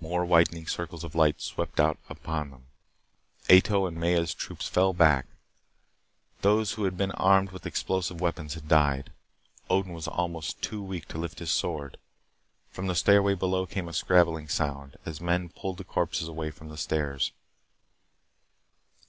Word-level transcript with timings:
More 0.00 0.24
widening 0.24 0.68
circles 0.68 1.02
of 1.02 1.16
light 1.16 1.40
swept 1.40 1.80
out 1.80 1.98
upon 2.08 2.52
them. 2.52 2.66
Ato's 3.50 3.88
and 3.88 3.98
Maya's 3.98 4.32
troops 4.32 4.68
fell 4.68 4.92
back. 4.92 5.26
Those 6.42 6.74
who 6.74 6.84
had 6.84 6.96
been 6.96 7.10
armed 7.10 7.50
with 7.50 7.66
explosive 7.66 8.20
weapons 8.20 8.54
had 8.54 8.68
died. 8.68 9.10
Odin 9.68 9.92
was 9.94 10.06
almost 10.06 10.62
too 10.62 10.80
weak 10.80 11.08
to 11.08 11.18
lift 11.18 11.40
his 11.40 11.50
sword. 11.50 11.98
From 12.70 12.86
the 12.86 12.94
stairway 12.94 13.34
below 13.34 13.66
came 13.66 13.88
a 13.88 13.92
scrabbling 13.92 14.46
sound, 14.46 14.94
as 15.04 15.20
men 15.20 15.48
pulled 15.48 15.78
the 15.78 15.82
corpses 15.84 16.28
away 16.28 16.52
from 16.52 16.68
the 16.68 16.76
stairs. 16.78 17.32